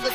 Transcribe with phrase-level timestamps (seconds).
[0.00, 0.10] 个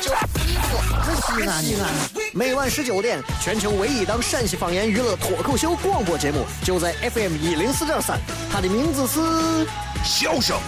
[1.22, 1.90] 西安西安。
[2.32, 8.20] 每晚十九点，全球唯一档陕西方言娱乐脱口秀广播节目，就在 FM 一零四点三。
[8.50, 9.20] 它的名字是
[10.04, 10.58] 《笑声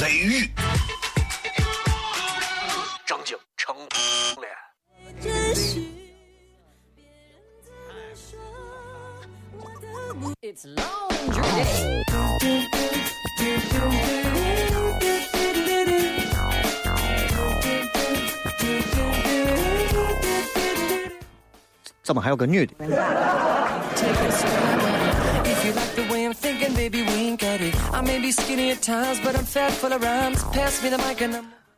[0.00, 0.44] 雷雨》。
[3.06, 3.74] 张景成
[4.40, 4.50] 脸。
[22.02, 22.74] 怎么还有个女的？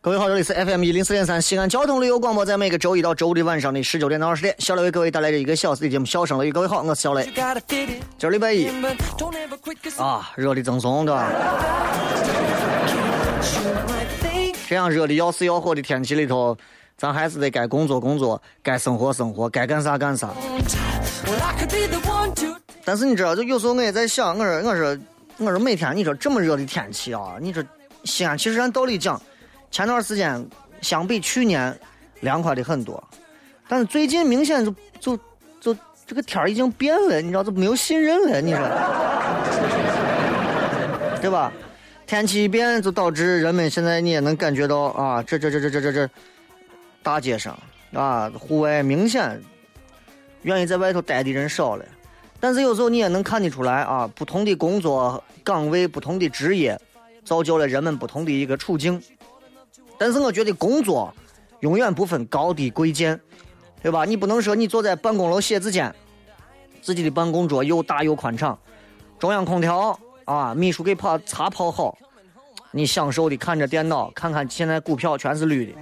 [0.01, 6.51] 各位好，这里是 FM 一零四点三西安交通旅游广播，在每个周一到周五的晚上的十九点到二十点，小雷为各位带来这一个小时的节目《笑声雷雨》。
[6.53, 7.31] 各位好，我是小雷。
[8.19, 8.67] 今儿礼拜一
[9.98, 11.31] 啊，热的赠送，对吧？
[14.67, 16.57] 这样热的要死要活的天气里头，
[16.97, 20.31] 咱还是得该工作工作，该生活生活，该干啥干啥。
[22.84, 24.97] 但是你知道，就有时候我也在想，我说，我说，
[25.39, 27.62] 我说，每天你说这么热的天气啊，你说
[28.05, 29.20] 西安其实按道理讲。
[29.70, 30.47] 前段时间
[30.83, 31.77] 相比去年
[32.20, 33.03] 凉快的很多，
[33.67, 35.19] 但是最近明显就就
[35.61, 38.61] 就这个天儿已经变了，你知道就没有信任了，你说
[41.20, 41.53] 对吧？
[42.06, 46.08] 天气一变就导致人们现在你也能感觉到啊，这这这这这这这
[47.05, 47.57] 大街上
[47.93, 49.41] 啊，户外明显
[50.43, 51.85] 愿意在外头待的人少了，
[52.41, 56.81] 但是有时候你也能看得出来啊，不同的工作岗位、不同的职业，
[57.25, 59.01] 造就了人们不同的一个处境。
[59.97, 61.14] 但是我觉得工作
[61.61, 63.20] 永远不分高低贵贱，
[63.81, 64.05] 对吧？
[64.05, 65.95] 你不能说你坐在办公楼写字间，
[66.83, 68.59] 自己的办公桌又大又宽敞，
[69.19, 71.97] 中央空调啊，秘书给泡茶泡好，
[72.73, 75.81] 你享受的看着电脑，看看现在股票全是绿的，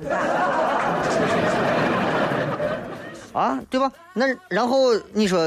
[3.33, 3.91] 啊，对吧？
[4.13, 5.41] 那然后你说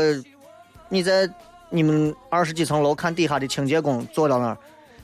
[0.90, 1.30] 你在
[1.70, 4.58] 你们二十几层楼看底下的清洁工坐到那儿，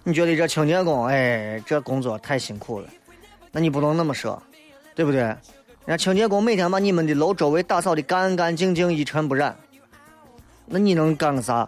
[0.03, 2.88] 你觉得这清洁工哎，这工作太辛苦了。
[3.52, 4.42] 那你不能那么说，
[4.96, 5.22] 对不对？
[5.22, 5.38] 人
[5.88, 9.56] 家清洁工每天把你们的楼周围打扫的干干净净、一尘不染，
[10.66, 11.68] 那你能干个啥？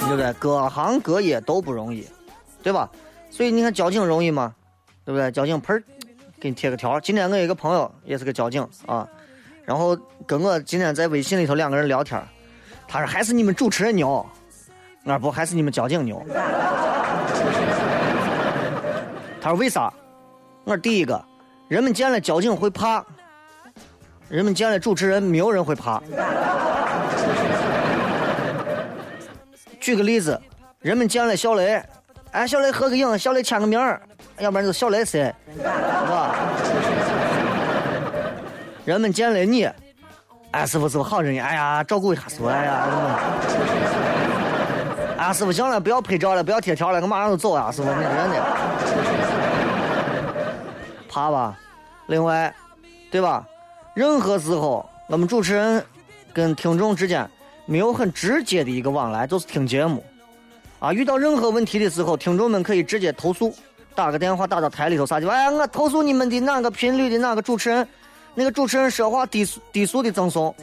[0.00, 0.32] 对不对？
[0.34, 2.06] 各行各业都不容易，
[2.62, 2.88] 对吧？
[3.30, 4.54] 所以你看交警容易吗？
[5.04, 5.30] 对不对？
[5.30, 5.82] 交警喷
[6.46, 7.00] 给你贴个条。
[7.00, 9.04] 今天我有一个朋友也是个交警啊，
[9.64, 12.22] 然后跟我今天在微信里头两个人聊天，
[12.86, 14.24] 他说还是你们主持人牛，
[15.02, 16.24] 我说不还是你们交警牛。
[19.40, 19.92] 他说：“为啥？”
[20.62, 21.20] 我说：“第一个，
[21.66, 23.04] 人们见了交警会怕，
[24.28, 26.00] 人们见了主持人没有人会怕。
[29.80, 30.40] 举个例子，
[30.78, 31.82] 人们见了小雷，
[32.30, 34.00] 哎，小雷合个影，小雷签个名儿，
[34.38, 36.34] 要不然就小雷谁，是吧？
[38.84, 39.68] 人们见了你，
[40.50, 42.86] 哎，师傅是个好人，哎呀，照顾一下师傅，哎呀，
[45.18, 48.36] 哎，师傅行了，不要拍照了，不要贴条了，我马上就走啊，师傅，你真的。”
[51.08, 51.58] 怕吧，
[52.08, 52.54] 另外，
[53.10, 53.46] 对吧？
[53.94, 55.82] 任何时候，我们主持人
[56.34, 57.26] 跟听众之间
[57.64, 60.04] 没有很直接的一个往来，就是听节目。
[60.78, 63.54] 啊，遇到任何问题的时候，听众们可以直接投诉，
[63.96, 67.88] 打个电话打到台里头，啥就哎，我投诉你们的哪个频率的哪个主持人，
[68.34, 70.54] 那个主持人说话低俗低俗的赠送。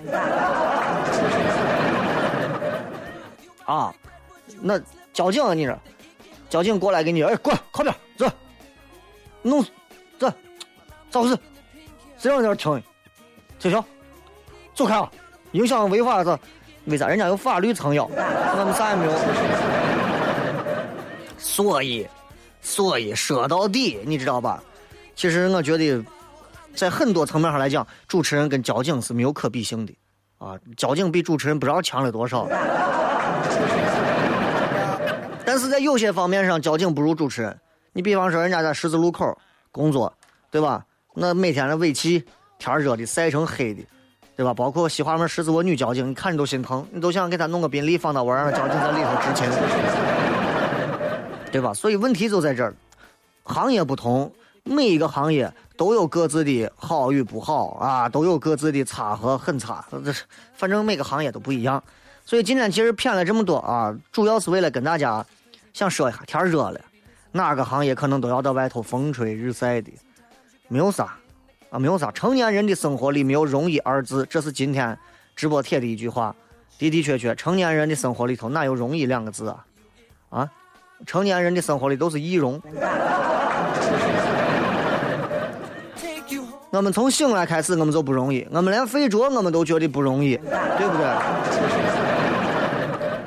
[3.66, 3.92] 啊，
[4.62, 4.80] 那
[5.12, 5.76] 交警啊你说，
[6.48, 8.30] 交警过来给你，哎，滚靠边走，
[9.42, 9.66] 弄。
[10.20, 10.32] 走
[11.10, 11.38] 咋回事？
[12.18, 12.84] 谁让你在这停？
[13.60, 13.84] 停停，
[14.76, 15.10] 走开啊！
[15.54, 16.38] 影响违法是？
[16.86, 17.08] 为啥？
[17.08, 19.12] 人家有法律撑腰，我们啥也没有。
[21.38, 22.08] 所以，
[22.64, 24.64] 所以说到底，你知道吧？
[25.16, 26.04] 其实我觉得，
[26.74, 29.94] 在很多层面上来讲，主持人跟交警是没有可比性的
[30.40, 30.58] 啊！
[30.76, 32.48] 交警比主持人不知道强了多少。
[35.46, 37.56] 但是在有些方面上，交警不如主持人。
[37.92, 39.38] 你比方说，人家在十字路口
[39.72, 40.12] 工作，
[40.50, 40.84] 对吧？
[41.14, 42.24] 那每天的尾气，
[42.58, 43.84] 天热的晒成黑的，
[44.36, 44.52] 对吧？
[44.52, 49.48] 包括西华门十字路女交警，你看着都心疼，你都想给她弄个宾利放到玩，让交警在里头执勤，
[51.54, 51.72] 对吧？
[51.72, 52.74] 所以问题就在这儿，
[53.44, 54.34] 行业不同，
[54.64, 60.24] 每一个行业都有各自的好与不好啊，都有各自的差和很差，这是
[60.56, 61.82] 反正每个行业都不一样。
[62.26, 65.24] 所以今天其实骗了这么多啊，主要是为了跟大家
[65.74, 66.82] 想说一下，天热了，
[67.34, 69.92] 哪个行业可能都要到外头风吹日晒的，
[70.68, 71.16] 没有啥
[71.70, 72.12] 啊，没有啥。
[72.12, 74.98] 成年人的生活里没有容易二字，这是今天
[75.36, 76.36] 直播贴的一句话，
[76.80, 79.66] 的的确确，成年人的生活里头哪有容易两个字啊？
[80.30, 80.52] 啊，
[81.06, 82.62] 成年人的生活里都是易容。
[86.72, 91.06] 我们从醒来开始，我们就不容易，我们连睡着我们都觉得不容易，对不对？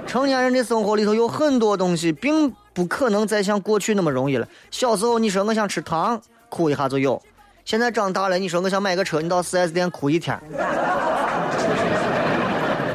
[0.06, 4.48] 成年人的生活里头有很多东西，并不可能再像过去那么容易了。
[4.70, 7.16] 小时候你说我想吃糖，哭一下就有；
[7.64, 10.36] 现在长大了，你说我想买个车，你到 4S 店哭一天，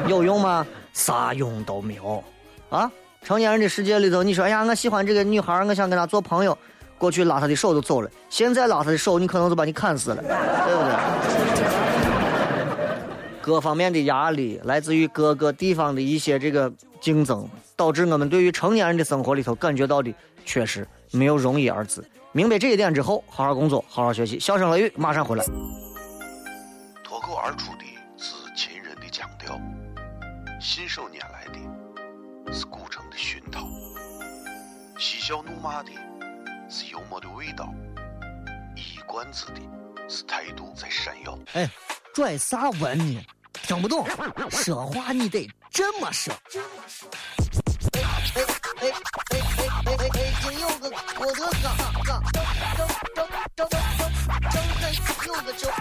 [0.07, 0.65] 有用吗？
[0.93, 2.21] 啥用都没有
[2.69, 2.91] 啊！
[3.23, 6.57] 成年人的世界里头，你说哎呀，我喜欢这个女孩，我想跟她做朋友，
[6.97, 10.91] 过去拉她的手就走了，现在拉她的手，你可能就把你砍死了，对不对？
[13.41, 20.13] 各方面的压力来自于各个地方的一些这个竞争，导致我们对于成年人的生活里头感觉到的
[20.43, 22.03] 确实没有容易二字。
[22.31, 24.39] 明白这一点之后，好好工作，好好学习。
[24.39, 25.45] 笑声雷雨马上回来。
[27.03, 27.85] 脱口而出的
[28.17, 29.59] 是秦人的腔调，
[30.59, 32.87] 信手拈来的是古
[33.21, 33.67] 熏陶，
[34.97, 35.91] 嬉笑怒骂的
[36.67, 37.71] 是幽默的味道，
[38.75, 39.61] 一冠子的
[40.09, 41.37] 是态度在闪耀。
[41.53, 41.69] 哎。
[42.15, 43.23] 拽啥文呢？
[43.53, 44.05] 听不懂，
[44.49, 46.33] 说话你得这么说。
[47.93, 48.41] 哎哎哎
[48.81, 48.91] 哎哎
[49.31, 50.09] 哎哎！
[50.09, 51.63] 北京有个郭德纲，
[52.03, 52.43] 张张
[52.75, 52.81] 张
[53.15, 54.83] 张张张张
[55.27, 55.80] 有个叫李波，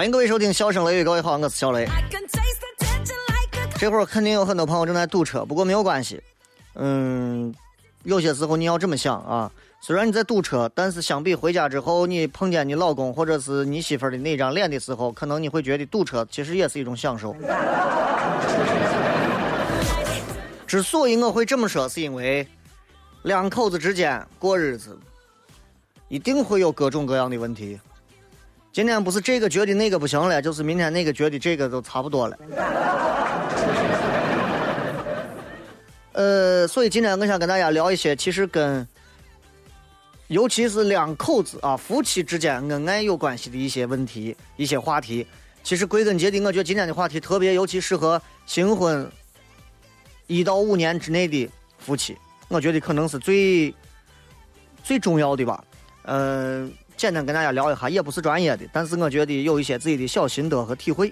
[0.00, 1.86] 欢迎各位收听《笑声雷雨》，各位好，我是小雷。
[3.78, 6.18] 这会儿肯定有很多朋友正在堵车，不过没有关系。
[6.76, 7.54] 嗯，
[8.04, 9.52] 有些时候你要这么想啊，
[9.82, 17.36] 虽然你在堵车，但是相比回家之后你碰见你老公或者是你媳妇儿的那张脸的时候，可能你会觉得堵车其实也是一种享受。
[20.66, 22.48] 之所以我会这么说，是因为
[23.24, 24.98] 两口子之间过日子，
[26.08, 27.78] 一定会有各种各样的问题。
[28.72, 32.38] 今天不是这个觉得那个不行了，就是明天那个觉得这个都差不多了。
[36.12, 38.86] 呃，所以今天我想跟大家聊一些，其实跟，
[40.28, 45.26] 尤其是两口子啊、夫妻之间恩爱有关系的一些问题、一些话题。
[45.64, 49.10] 其实归根结底，我觉得今天的话题特别，尤其适合新婚
[50.28, 52.16] 一到五年之内的夫妻。
[52.46, 53.74] 我觉得可能是最
[54.84, 55.64] 最重要的吧。
[56.04, 56.72] 嗯。
[57.00, 61.10] 简单跟大家聊一下，也不是专业的，但是我觉得有一些自己的小心得和体会。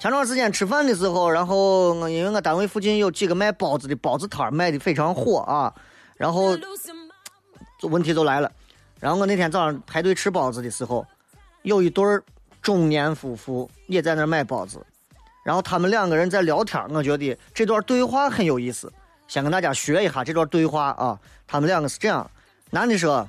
[0.00, 5.72] 前段时间吃饭的时候，然后我因为我单位附近有几个卖包子的包子摊卖的非常火啊，
[6.16, 6.56] 然后
[7.80, 8.50] 就问题就来了。
[8.98, 11.06] 然后我那天早上排队吃包子的时候，
[11.62, 12.20] 有一对儿
[12.60, 14.84] 中年夫妇也在那卖包子，
[15.44, 18.92] 然后他们两个人在聊天，我觉得这段对话很有意思，
[19.28, 21.16] 先跟大家学一下这段对话啊。
[21.46, 22.28] 他们两个是这样，
[22.70, 23.24] 男的说。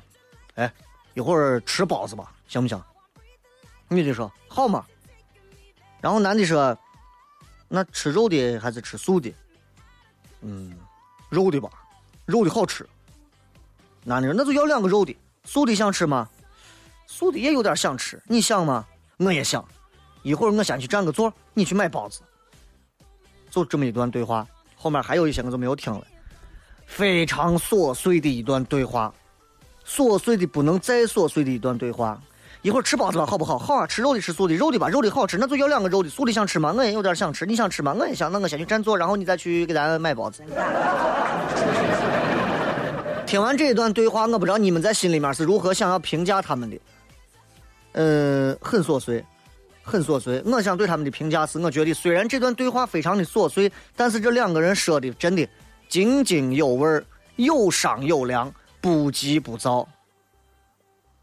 [0.59, 0.69] 哎，
[1.13, 2.81] 一会儿吃包子吧，行不行？
[3.87, 4.85] 女的说好嘛。
[6.01, 6.77] 然后男的说，
[7.69, 9.33] 那吃肉的还是吃素的？
[10.41, 10.77] 嗯，
[11.29, 11.69] 肉的吧，
[12.25, 12.85] 肉的好吃。
[14.03, 16.29] 男的说那就要两个肉的，素的想吃吗？
[17.07, 18.85] 素的也有点想吃，你想吗？
[19.15, 19.65] 我也想。
[20.23, 22.19] 一会儿我先去占个座，你去买包子。
[23.49, 26.05] 就这么一段对话，后面还有一些我就没有听了，
[26.85, 29.13] 非常琐碎的一段对话。
[29.89, 32.21] 琐碎的不能再琐碎的一段对话，
[32.61, 33.57] 一会儿吃包子吧，好不好？
[33.57, 36.71] 好啊，吃肉的吃素的，肉的吧，肉的好吃，那就要两个肉的，素的想吃吗？
[36.77, 37.95] 我也有点想吃，你想吃吗？
[37.97, 40.43] 我也想，那我先去占座，然后你再去给咱买包子。
[43.25, 46.77] 听完这一段对话，我不知道你们在心里面是如何想要评价他们的。
[47.93, 49.25] 嗯，很琐碎，
[49.81, 50.39] 很琐碎。
[50.45, 55.47] 我想对他们的评价是，我觉得虽然这段对话非常的琐碎，但是这两个人说的真的
[55.87, 57.03] 津津有味儿
[57.37, 58.53] 有商有量。
[58.81, 59.87] 不急不躁，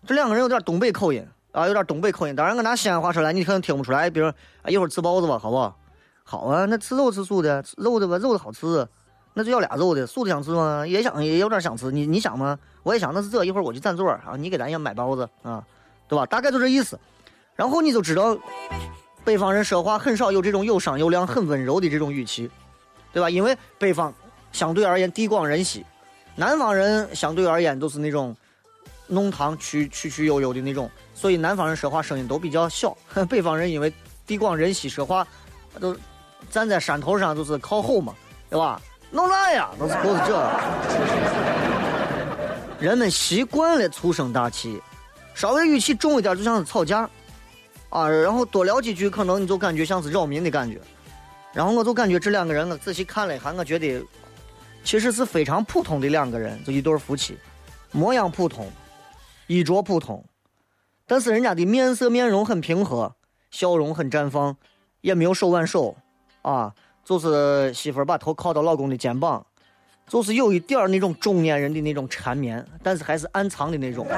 [0.06, 2.36] 这两个人有点东北口音啊，有点东北口音。
[2.36, 4.10] 当然，我拿西安话说来，你可能听不出来。
[4.10, 4.30] 比如，
[4.66, 5.76] 一会儿吃包子吧，好不好？
[6.22, 8.86] 好啊，那吃肉吃素的，肉的吧，肉的好吃，
[9.32, 10.86] 那就要俩肉的，素的想吃吗？
[10.86, 11.90] 也想，也有点想吃。
[11.90, 12.58] 你你想吗？
[12.82, 15.64] 我也想，那是这一会儿我去占座啊，你给咱也买包子啊，
[16.08, 16.26] 对吧？
[16.26, 16.98] 大概就这意思。
[17.54, 18.36] 然后你就知道，
[19.24, 22.50] 北方人说话很少有这种有商有量、很温柔的这种语气，
[23.12, 23.30] 对吧？
[23.30, 24.12] 因为北方
[24.52, 25.86] 相对而言地广人稀，
[26.36, 28.36] 南方人相对而言都是那种
[29.06, 32.96] 弄堂曲曲曲悠悠的那种，所以南方人说话声音都比较小。
[33.28, 33.92] 北方人因为
[34.26, 35.26] 地广人稀，说话
[35.80, 35.96] 都
[36.50, 38.14] 站在山头上，就是靠后嘛，
[38.50, 38.80] 对吧？
[39.10, 39.70] 弄啥呀？
[39.78, 40.50] 都是都是这。
[42.78, 44.82] 人们习惯了粗声大气，
[45.34, 47.08] 稍微语气重一点，就像是吵架。
[47.88, 50.78] 啊，然后多聊几句，可能你就感觉像是扰民的感觉。
[51.54, 54.04] 然后我就感觉这两个人，我仔细看了一下，我觉得
[54.86, 57.36] 其实是非常普通的两个人，就一对夫妻，
[57.90, 58.70] 模样普通，
[59.48, 60.24] 衣着普通，
[61.08, 63.12] 但是人家的面色面容很平和，
[63.50, 64.56] 笑容很绽放，
[65.00, 65.96] 也没有手挽手，
[66.42, 66.72] 啊，
[67.04, 69.44] 就是媳妇儿把头靠到老公的肩膀，
[70.06, 74.06] 就是有一点儿那种中年人的那种缠绵，但是还是暗藏的那种。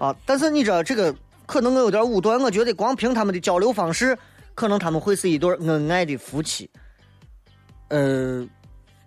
[0.00, 0.16] 啊！
[0.24, 1.14] 但是你知道这个
[1.44, 4.16] 可能我有点武断，我觉得光凭他们的交流方式，
[4.54, 6.70] 可能他们会是一对恩爱的夫妻。
[7.90, 8.44] 呃，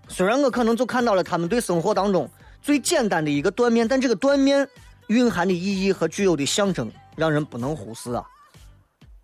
[0.08, 2.30] 虽然我可能就看到了他们对生活当中
[2.62, 4.66] 最简单的一个断面，但这个断面
[5.08, 8.24] 蕴含的意义和具有的象征，让人不能忽视啊！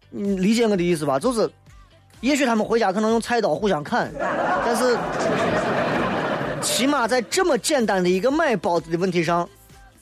[0.09, 1.19] 你理解我的意思吧？
[1.19, 1.49] 就是，
[2.21, 4.11] 也许他们回家可能用菜刀互相砍，
[4.65, 4.97] 但是
[6.61, 9.47] 起码在这么简单的一个买包子的问题上。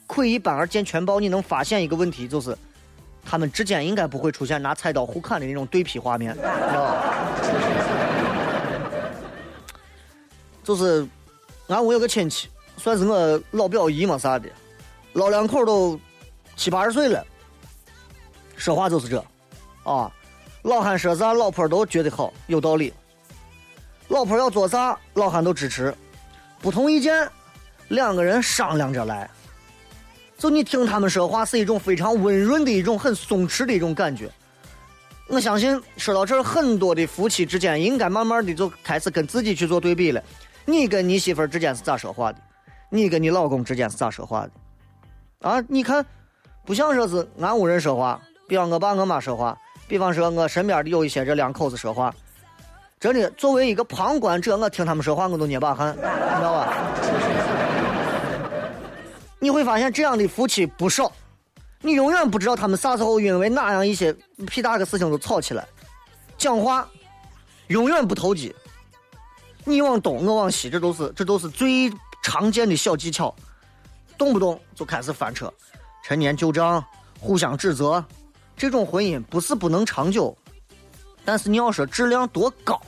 [0.09, 2.57] 窥一斑而见全豹，你能发现一个问题，就是
[3.25, 7.46] 他们之间应该不会出现拿菜刀互砍的那种对比画面，知道吧？
[10.67, 11.07] 就是
[11.67, 14.49] 俺屋有个亲戚，算是我老表姨嘛啥的，
[15.13, 15.97] 老两口都
[16.57, 17.25] 七八十岁了，
[18.57, 19.23] 说话就是这，
[19.83, 20.11] 啊，
[20.63, 22.91] 老汉说啥，老婆都觉得好，有道理。
[24.09, 25.95] 老婆要做啥，老汉都支持，
[26.59, 27.25] 不同意见，
[27.87, 29.29] 两个人商量着来。
[30.37, 34.29] 就你听他们说话是一种非常温润的一种很松弛的一种感觉。
[35.29, 40.21] 我相信说到这儿，很多的夫妻之间应该慢慢的就开始跟自己去做对比了。
[40.69, 42.39] 你跟你媳妇儿之间是咋说话的？
[42.89, 44.51] 你跟你老公之间是咋说话的？
[45.49, 46.05] 啊，你看，
[46.65, 48.19] 不像说是俺屋人说话，
[48.49, 49.57] 比方我爸我妈说话，
[49.87, 52.13] 比方说我身边的有一些这两口子说话，
[52.99, 56.73] 真的作为一个旁观者，我听他们说话我都捏把汗，你知道吧？
[59.39, 61.09] 你会发现这样的夫妻不少，
[61.79, 64.11] 你永远不知道他们啥时候因为哪样一些
[64.45, 65.65] 屁大个事情都吵起来，
[66.37, 66.85] 讲话
[67.67, 68.53] 永远不投机，
[69.67, 71.91] 你往东我往西，这都是这都是最
[72.23, 73.35] 常见的小技巧，
[74.17, 75.53] 动不动就开始翻车，
[76.05, 76.81] 陈年旧账，
[77.19, 78.03] 互相指责，
[78.55, 80.35] 这种婚姻不是不能长久，
[81.25, 82.81] 但是你要说质量多高，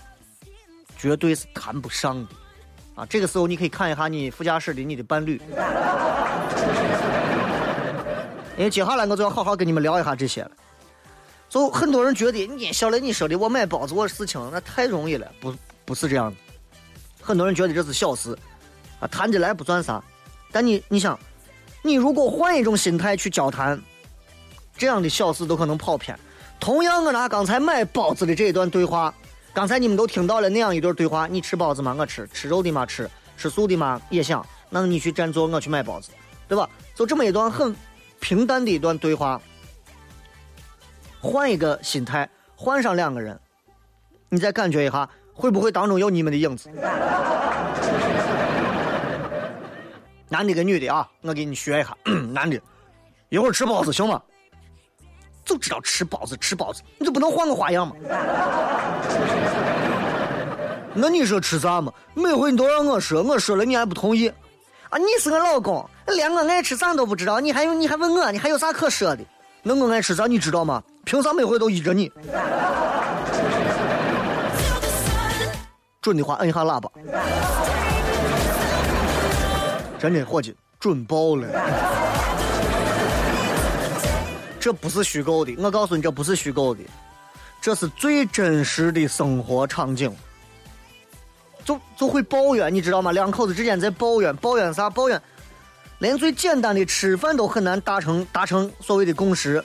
[0.98, 2.30] 绝对是谈不上的。
[2.96, 5.42] 啊，这个时候你可以看一下你副驾驶的你的伴侣，
[8.58, 10.52] 因为接下来我就要好好跟你们聊一下这些了。
[11.50, 16.38] 就很多人觉得你小雷你说的我买包子我事情那太容易了，不不是这样的。
[17.30, 18.36] 很多人觉得这是小事，
[19.00, 20.04] 啊谈得来不算啥。
[20.52, 21.18] 但你你想，
[21.84, 23.80] 你如果换一种心态去交谈，
[24.76, 26.18] 这样的小事都可能跑偏。
[26.60, 29.14] 同样，我拿刚才买包子的这一段对话。
[29.54, 31.96] 刚才你们都听到了那样一段对话：你吃包子吗？
[31.96, 32.28] 我吃。
[32.34, 32.84] 吃肉的吗？
[32.84, 33.08] 吃。
[33.38, 34.02] 吃素的吗？
[34.10, 34.44] 也想。
[34.72, 36.10] 那你去占座，我去买包子，
[36.48, 36.68] 对吧？
[36.96, 37.76] 就这么一段很
[38.20, 39.40] 平淡的一段对话。
[41.22, 43.40] 换一个心态，换上两个人，
[44.30, 45.08] 你再感觉一下，
[45.40, 46.70] 会不会当中有你们的影子？
[50.28, 51.96] 男的跟女的啊，我给你学一下。
[52.34, 52.60] 男的，
[53.30, 54.22] 一会儿吃包子行吗？
[55.46, 57.96] 就知道吃包子，吃包子，你就不能换个花样吗？
[60.94, 61.94] 那你说吃啥嘛？
[62.14, 64.28] 每回你都让我说，我说了你还不同意
[64.90, 64.98] 啊？
[64.98, 69.24] 你是我老公，连我爱吃啥都不知道，你还有你还问我，你还有啥可说的？
[69.64, 70.84] 那我爱吃啥你知道吗？
[71.06, 72.12] 凭啥每回都依着你？
[76.02, 76.90] 准的话摁一下喇叭，
[80.00, 81.48] 真的伙计准爆了。
[84.60, 86.82] 这不是虚构的，我告诉你，这不是虚构的，
[87.62, 90.14] 这是最真实的生活场景。
[91.66, 93.12] 就就会抱怨，你知道吗？
[93.12, 94.90] 两口子之间在抱怨，抱怨啥？
[94.90, 95.22] 抱怨
[96.00, 99.64] 连最简单的吃饭都很难达成达成所谓的共识。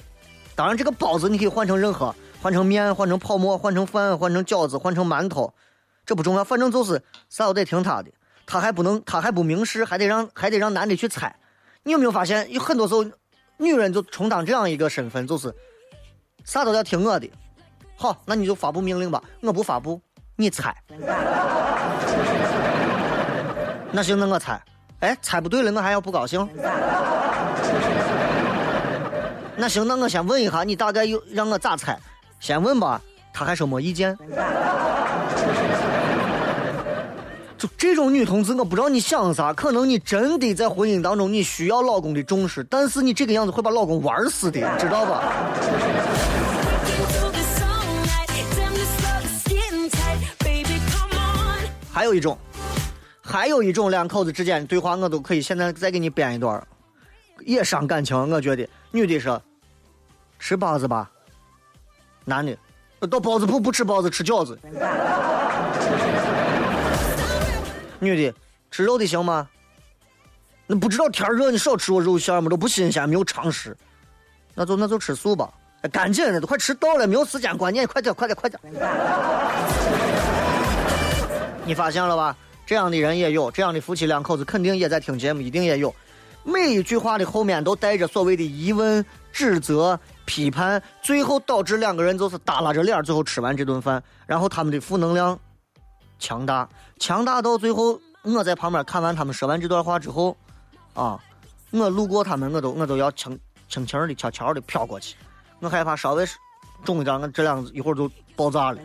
[0.54, 5.52] 当然，这个包子你可以换成任何，换成面，换成泡沫，换成饭，换成饺子，换成馒头，
[6.06, 8.10] 这不重要，反正就是啥都得听他的，
[8.46, 11.34] 他还不能，他还不明示，还得让还得让男的去猜。
[11.82, 13.04] 你有没有发现，有很多时候？
[13.56, 15.54] 女人就充当这样一个身份，就是
[16.44, 17.30] 啥都要听我的，
[17.96, 20.00] 好，那你就发布命令吧，我不发布，
[20.34, 20.74] 你猜。
[23.92, 24.60] 那行，那我猜。
[24.98, 26.48] 哎，猜不对了，我还要不高兴？
[29.56, 31.96] 那行，那我先问一下，你大概有让我咋猜？
[32.40, 33.00] 先问吧，
[33.32, 34.18] 他还说没意见。
[37.76, 45.22] 这种女同志，我不知道你想啥，可能你真的在婚姻当中你需要老公的重视，但是你这个样子会把老公玩死的，知道吧？
[51.92, 52.36] 还有一种，
[53.22, 56.66] 还有一种两口子之间的对话，我都可以现在再给你编一段，
[57.46, 58.16] 也伤感情。
[58.30, 59.40] 我觉得女的说
[60.40, 61.08] ：“吃包子吧。”
[62.26, 62.56] 男的
[63.06, 64.58] 到包子铺不吃包子，吃饺子。
[68.04, 68.34] 女的
[68.70, 69.48] 吃肉的行吗？
[70.66, 73.76] 那不知道天热，你少吃我肉馅嘛，都不新鲜，没有常识。
[74.54, 75.52] 那就那就吃素吧，
[75.92, 78.60] 赶紧的，都快迟到了，没有时间观念，快点快点快点。
[81.66, 82.36] 你发现了吧？
[82.66, 85.94] 这样的人也有，这样的夫妻两口子肯定也在听节目，一定也有。
[86.44, 95.38] 每一句话的后面都带着所谓的疑问、指责、批判，最后导致两个人就是耷拉着脸，最后吃完这顿饭，然后他们的负能量
[96.18, 96.66] 强大，
[96.98, 100.36] 强大到最后，我在旁边看完他们说完这段话之后，
[100.94, 101.18] 啊，
[101.70, 105.16] 我路过他们，我都我都要轻轻轻的、悄悄的飘过去，
[105.60, 106.24] 我害怕稍微
[106.84, 108.78] 重一点，我这两一会儿就爆炸了。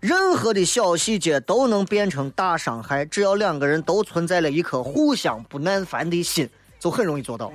[0.00, 7.50] 任何的小细节都能变成大伤害，只要两个人都存在了一颗互相不耐烦的心，就很容易做到。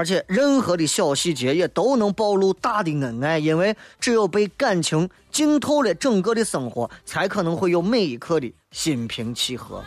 [0.00, 9.84] 而且，任何的小细节也都能暴露大的恩爱，因为只有被感情浸透了整个的生活，才可能会有每一刻的心平气和。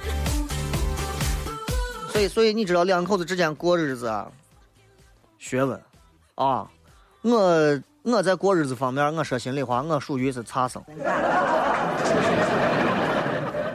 [2.12, 4.32] 所以，所以你知道两口子之间过日子啊，
[5.39, 5.82] 学问
[6.36, 6.70] 啊，
[7.24, 7.82] 我。
[8.03, 10.84] 我在过日子方面，我说心里话，我属于是差生。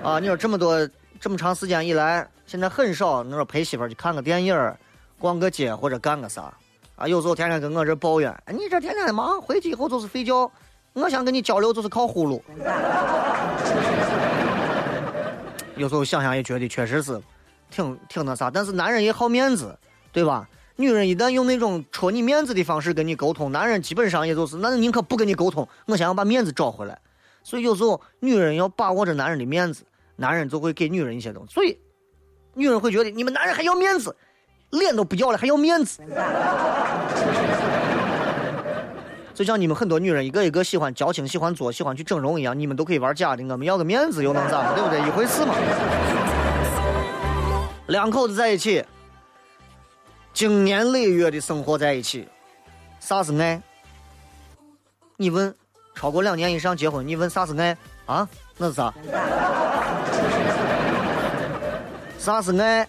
[0.05, 4.55] 啊，你说这么多这么长时间以来，现在很少你说陪媳妇去看个电影
[5.19, 6.53] 逛个街或者干个啥。
[6.97, 10.51] 啊，有时候天天跟我这抱怨，你这天天的忙，回去以后就是睡觉。
[10.95, 12.41] 我想跟你交流，就是靠呼噜。
[15.77, 17.21] 有时候想想也觉得确实是
[17.71, 19.79] 挺挺那啥，但是男人也好面子，
[20.11, 20.49] 对吧？
[20.75, 26.99] 女人一旦用那种戳你面子的方式跟你沟通，男人基本上也就是那宁可不跟你沟通，我想要把面子找回来。
[27.45, 29.85] 所以有时候女人要把握着男人的面子，
[30.17, 31.55] 男人就会给女人一些东西。
[31.55, 31.79] 所以
[32.55, 34.17] 女人会觉得你们男人还要面子，
[34.71, 36.03] 脸都不要了还要面子。
[39.35, 44.75] 就像你们很多女人一个一个喜欢矫情、喜欢作、喜欢去整容一样，你们都可以玩假的，我们要个面子又能咋？
[44.75, 45.01] 对不对？
[45.01, 45.55] 一回事嘛。
[47.87, 48.85] 两口子在一起。
[50.35, 52.29] 经年累月的生活在一起，
[53.01, 53.61] 啥是爱？
[55.17, 55.53] 你问，
[55.97, 57.77] 超过两年以上结婚，你问啥是爱
[58.07, 58.29] 啊？
[58.57, 58.95] 那是啥？
[62.19, 62.87] 啥是爱？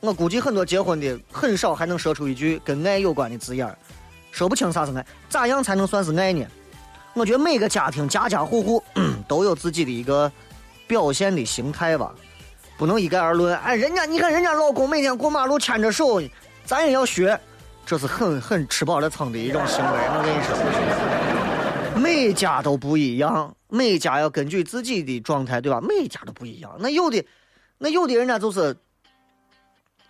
[0.00, 3.76] 我估计很多结婚的很少还能说出一句跟爱有关的字眼儿，
[4.30, 5.06] 说不清啥是爱。
[5.28, 6.44] 咋样才能算是爱呢？
[7.12, 8.82] 我觉得每个家庭家家户户
[9.28, 10.30] 都有自己的一个
[10.86, 12.14] 表现的形态吧。
[12.78, 16.22] 不能一概而论，哎，人家你看人家老公每天过马路牵着手，
[16.64, 17.38] 咱也要学，
[17.84, 19.90] 这是很很吃饱了撑的一种行为。
[19.92, 20.40] 我跟你
[21.92, 25.78] 说，每家都不一样，每家要根据自己的状态，对吧？
[25.82, 26.74] 每家都不一样。
[26.78, 27.22] 那有的，
[27.76, 28.74] 那有的人家就是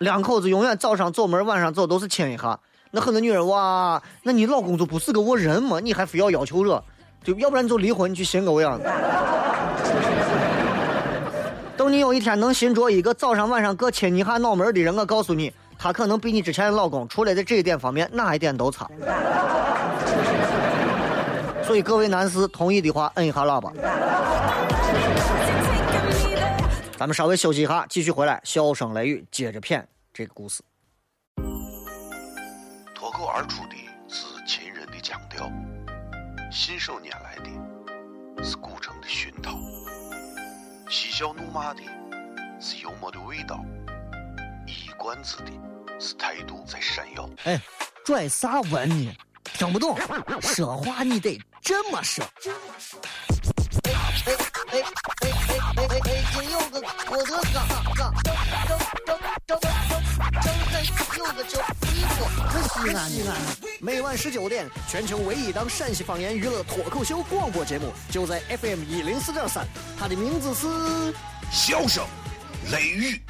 [0.01, 2.59] 两口子永远早上走门，晚上走都是亲一下。
[2.89, 5.79] 那很多女人哇，那你老公就不是个我人吗？
[5.79, 6.83] 你还非要要求着，
[7.23, 8.81] 就要不然你就离婚，你去寻个我样
[11.77, 18.89] 等你有一天能寻着一个早上晚上各亲你下脑门的人，我告诉你，他可能比你之前的老公，除了在这一点方面哪一点都差。
[21.63, 23.71] 所以各位男士同意的话，摁一下喇叭。
[27.01, 30.61] 咱们稍微休息一下，继续回来，笑声雷雨接着片这个故事。
[32.93, 33.75] 脱口而出的
[34.07, 35.51] 是秦人的腔调，
[36.51, 39.57] 信手拈来的是古城的熏陶。
[40.91, 41.81] 嬉笑怒骂的
[42.59, 43.65] 是幽默的味道，
[44.67, 45.51] 一冠子的
[45.99, 47.27] 是态度在闪耀。
[47.45, 47.59] 哎，
[48.05, 49.11] 拽啥文呢？
[49.45, 49.97] 听不懂，
[50.39, 52.23] 说话你得这么说。
[52.23, 52.29] 哎
[54.71, 54.83] 哎哎
[55.21, 55.29] 哎
[55.75, 56.23] 哎哎哎！
[56.31, 58.33] 今有个郭德纲，张张
[58.65, 59.61] 张张张张
[60.71, 60.81] 在
[61.17, 63.35] 有个叫李哥，可西安的。
[63.81, 69.67] 每晚十九点，全球唯一档陕西方言娱乐脱口秀广播节目，就在 FM 一零四点三。
[69.99, 71.13] 它的名字是：
[71.51, 72.05] 笑声
[72.71, 73.21] 雷雨。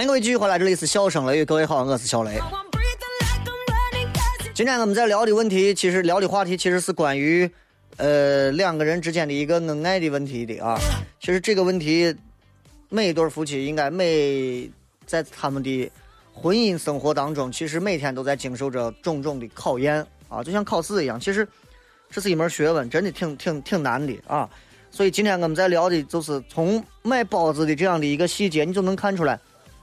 [0.00, 2.38] 欢迎各位继续回来，这里是笑声雷，各位好，我是小雷。
[4.54, 7.50] 今天我们在聊的问题，其实聊的话题其实是关于，
[7.98, 10.78] 呃，两个人之间的一个恩爱的问题的啊。
[11.20, 12.16] 其实这个问题，
[12.88, 14.70] 每一对夫妻应该每
[15.04, 15.92] 在他们的
[16.32, 21.20] 婚姻生活当中，其实每天都在经受着种种的考验啊，就像考试一样。
[21.20, 21.46] 其实
[22.10, 24.48] 这是一门学问，真的挺挺挺难的啊。
[24.90, 29.38] 所以今天我们在聊的就是从买包子的这样的一个细节，你就能看出来。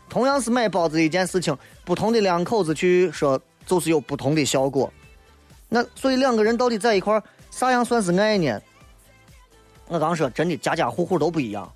[0.09, 4.91] 同样是买包子一件事情，不同的两口子去说，就是有不同的效果。
[5.69, 8.59] 那所以两个人到底在一块儿，啥样算是爱呢？
[9.87, 11.69] 我刚说真的，家家户户都不一样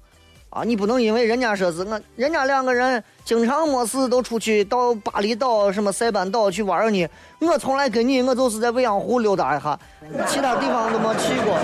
[0.49, 0.63] 啊！
[0.63, 7.07] 你不能因为人家说是我，人家两个人经常没事都出去到巴厘岛、什么塞班岛去玩呢。
[7.39, 9.79] 我从来跟你，我就是在未央湖溜达一下，
[10.27, 11.57] 其他地方都没去过。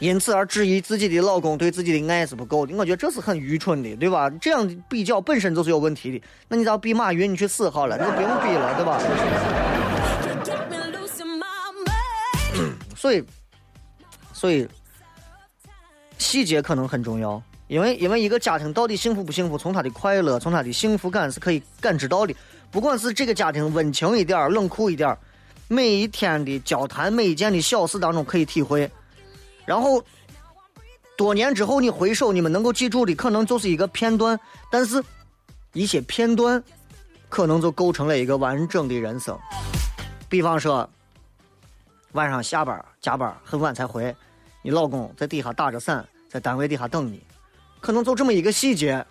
[0.00, 4.30] 因此而质疑自己的老公对自己的爱是不够的，我觉得这是很愚蠢的，对吧？
[4.40, 6.22] 这样的比较本身就是有问题的。
[6.46, 7.32] 那你咋比马云？
[7.32, 9.00] 你去死好了，你就不用比了，对吧？
[12.94, 13.24] 所以，
[14.32, 14.68] 所以
[16.18, 22.34] 细节可能很重要，因为因为一个家庭到底幸福不幸福，从他的快乐，从他的幸福感是可以感知到的。
[22.70, 25.16] 不管是这个家庭温情一点冷酷一点
[25.66, 28.88] 每一天的交谈，每一件的小事当中可以体会。
[29.68, 30.02] 然后，
[31.14, 35.04] 多年之后你回首，你们能够记住的可能就是一个片段，但是，
[35.74, 36.64] 一些片段，
[37.28, 39.38] 可能就构成了一个完整的人生。
[40.26, 40.88] 比方说，
[42.12, 44.16] 晚上下班加班很晚才回，
[44.62, 47.22] 你老公在底下打着伞，在单位底下等你，
[47.78, 49.04] 可能就这么一个细节，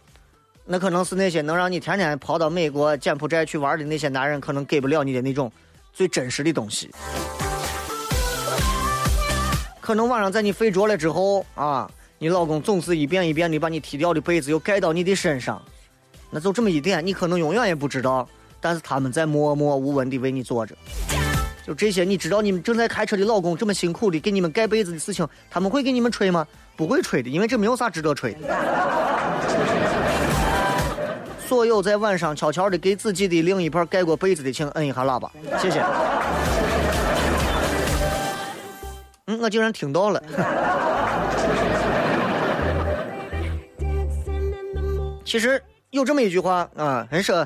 [0.65, 5.51] 那可能是那些能让你天天跑到美国、柬埔寨去玩的那些男人可能给不了你的那种
[5.93, 6.89] 最真实的东西。
[9.87, 15.61] 可能晚上在你睡着了之后啊，你老公总是一遍一遍的把你踢掉的被子又盖到你的身上，
[16.29, 18.27] 那就这么一点，你可能永远也不知道，
[18.59, 20.75] 但是他们在默默无闻的为你做着。
[21.65, 26.45] 就这些，你知道你们正在开车的老公这么辛苦的给你们盖被子的事情，他们会给你们吹吗？
[26.75, 28.35] 不会吹的，因为这没有啥值得吹。
[31.47, 35.81] 所有在晚上悄悄的给自己的另一半盖过被子的，请摁一下喇叭，谢谢。
[39.27, 40.23] 嗯，我竟然听到了。
[45.25, 47.45] 其实有这么一句话啊，人说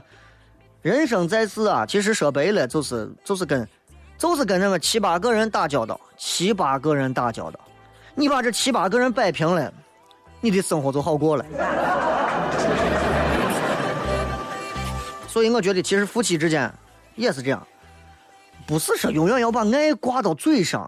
[0.84, 3.68] 人生在世啊，其实说白了就是就是跟
[4.16, 7.60] 就是跟那么七八个人打交道，七八个人打交道，
[8.14, 9.74] 你把这七八个人摆平了，
[10.40, 11.44] 你的生活就好过了。
[15.28, 16.72] 所以我觉得，其实夫妻之间
[17.16, 17.66] 也是这样，
[18.68, 20.88] 不是说永远要把爱挂到嘴上。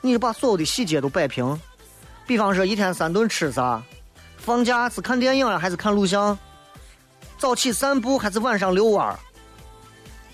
[0.00, 1.58] 你就把所有的细节都摆平，
[2.26, 3.82] 比方说一天三顿吃啥，
[4.36, 6.38] 放假是看电影啊还是看录像，
[7.36, 9.18] 早起散步还是晚上遛弯儿。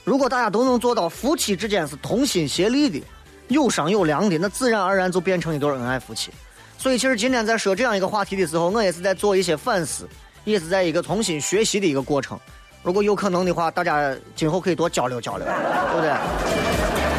[0.04, 3.02] 如果大家都能做到夫妻之间是同心协力的，
[3.48, 6.30] 有商有量的，那自然而然就变成一对恩爱夫妻。
[6.76, 10.06] 所以，其实今天在说这样一个话题的时候，我也是在做一些反思，
[10.44, 12.38] 也是在一个重新学习的一个过程。
[12.82, 17.13] 如果有可能的话，大家今后可以多交流交流，对不对？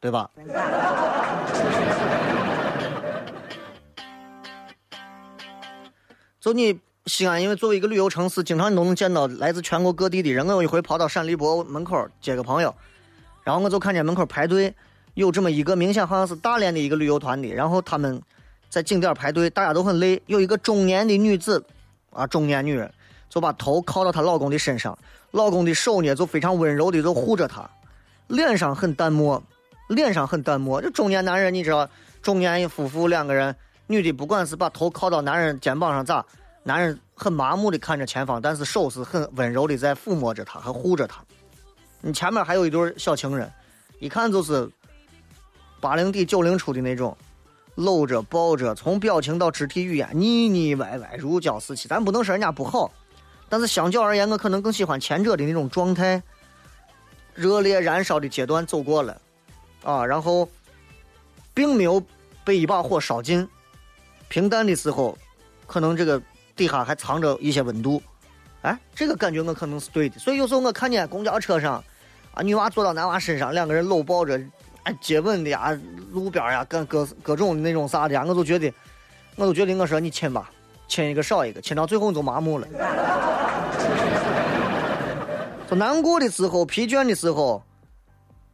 [0.00, 0.30] 对吧？
[6.40, 10.46] 就你西安，因为作为一个旅游城市，经常你都能见到来自全国各地的人。
[10.46, 12.74] 我有一回跑到陕历博门口接个朋友，
[13.44, 14.74] 然后我就看见门口排队
[15.12, 18.18] 有这么一个明显好像是大连的一个旅游团的，然后他们
[18.70, 20.22] 在景点排队，大家都很累。
[20.24, 21.62] 有一个中年的女子，
[22.10, 22.90] 啊，中年女人
[23.28, 24.98] 就把头靠到她老公的身上，
[25.32, 27.68] 老公的手呢就非常温柔的就护着她，
[28.28, 29.42] 脸上很淡漠。
[29.90, 31.88] 脸上很淡漠，这中年男人你知道，
[32.22, 33.54] 中年夫妇两个人，
[33.88, 36.24] 女的不管是把头靠到男人肩膀上咋，
[36.62, 41.24] 男人很麻木的看着前方，但是手是很温柔的在抚摸着她，还护着她。
[42.00, 43.50] 你前面还有一对小情人，
[43.98, 44.70] 一看就是
[45.80, 47.16] 八零底九零初的那种，
[47.74, 51.88] 搂着抱着，从表情到肢体语言腻腻歪歪，如胶似漆。
[51.88, 52.92] 咱不能说人家不好，
[53.48, 56.22] 但是相较而言，我可能更喜欢前者的那种状态，
[57.34, 59.20] 热烈燃烧的阶段走过了。
[59.82, 60.48] 啊，然后，
[61.54, 62.02] 并没有
[62.44, 63.48] 被一把火烧尽，
[64.28, 65.16] 平淡的时候，
[65.66, 66.20] 可能这个
[66.54, 68.02] 底下还藏着一些温度，
[68.62, 70.18] 哎，这个感觉我可能是对的。
[70.18, 71.82] 所以有时候我看见公交车上，
[72.34, 74.38] 啊，女娃坐到男娃身上，两个人搂抱着，
[74.82, 75.78] 哎，接吻的呀，
[76.10, 78.72] 路边呀，各各各种那种啥的呀，我都觉得，
[79.36, 80.50] 我都觉得我说你亲吧，
[80.88, 82.66] 亲一个少一个，亲到最后你就麻木了。
[85.70, 87.62] 就难过的时候，疲倦的时候，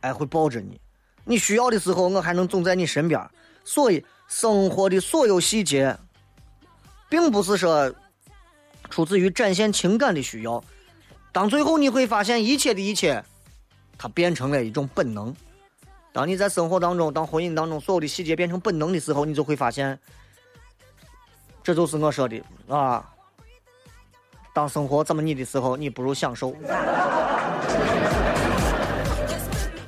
[0.03, 0.79] 哎，会抱着你。
[1.27, 3.21] 你需要的时候，我还能总在你身边。
[3.65, 5.95] 所以，生活的所有细节，
[7.09, 7.93] 并不是说
[8.89, 10.63] 出自于展现情感的需要。
[11.33, 13.23] 当最后你会发现，一切的一切，
[13.99, 15.35] 它变成了一种本能。
[16.13, 19.99] 当你在生活当中，当婚姻当中，所有的细节变成本能的时候，你就会发现，
[21.63, 23.05] 这就是我说的啊。
[24.55, 26.55] 当生活这么腻的时候，你不如享受。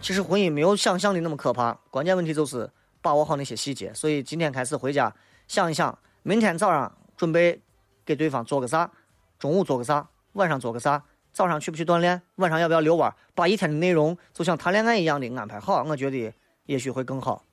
[0.08, 2.66] 其实婚姻没有想象的那么可怕，关键问题就是
[3.02, 3.92] 把握好那些细节。
[3.92, 5.14] 所以今天开始回家
[5.46, 7.60] 想一想，明天早上准备
[8.06, 8.90] 给对方做个啥，
[9.38, 16.32] 中午做个啥，晚上做个啥，早上去不去锻炼，晚上要不要遛弯，把一天的内容就像谈恋爱一样的安排好，我觉得
[16.64, 17.44] 也许会更好。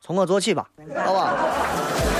[0.00, 0.68] 从我做起吧，
[1.06, 2.19] 好吧。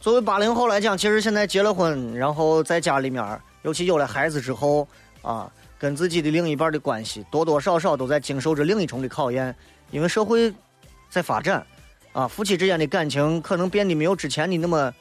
[0.00, 4.88] 作为八零后来讲，其实现在结了婚，然后在家里面，尤其有了孩子之后，
[5.20, 9.54] 啊，跟自己的另一半的关系，多多少少都在经受着另一重的考验。
[9.90, 10.50] 因为社会
[11.10, 11.66] 在发展，
[12.12, 14.94] 啊，夫妻之间的感情可能变得没有之前的那么、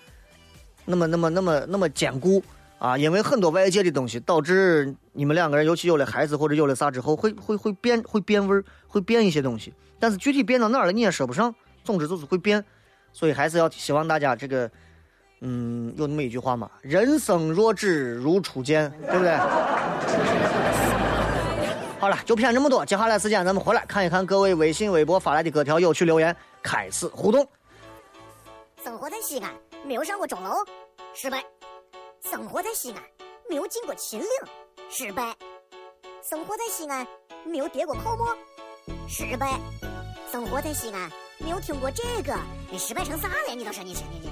[0.84, 2.44] 那么、那么、那么、那么坚固
[2.78, 2.98] 啊。
[2.98, 9.74] 因为很多外界的东西，导致你们两个人，尤其有了孩子或者有了啥之后，会会会变，会变味儿，会变一些东西。
[9.98, 11.56] 但是具体变到哪儿了，你也说不上。
[11.86, 12.62] 总之就是会变，
[13.14, 14.70] 所以还是要希望大家这个。
[15.42, 19.38] 嗯，有那么一句话嘛，“人生若只如初见”，对不对？
[22.00, 22.86] 好了，就骗这么多。
[22.86, 27.46] 接下来时间，咱们回来看一看各位微信、微博发来的各条有趣留言，开始互动。
[28.84, 29.54] 生活在西安，
[29.86, 30.56] 没有上过钟楼，
[31.14, 31.40] 失败；
[32.24, 33.04] 生活在西安，
[33.50, 34.28] 没有进过秦岭，
[34.90, 35.34] 失败；
[36.24, 37.06] 生活在西安，
[37.46, 38.28] 没有叠过泡沫，
[39.08, 39.60] 失败；
[40.32, 42.34] 生活在西安，没有听过这个，
[42.72, 43.54] 你失败成啥了？
[43.56, 44.32] 你倒是，你你你你。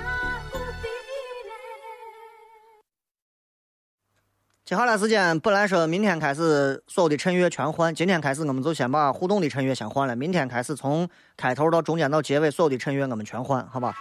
[4.71, 10.15] 接下来时间本来说明天开始所有的衬乐全换，今天开始我们就先把互动的衬乐先换了。
[10.15, 13.93] 明天开始从开头到中间到结尾所有的衬乐我们全换，好吧？